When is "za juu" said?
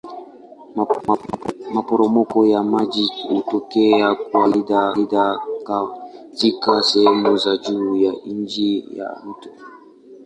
7.37-7.95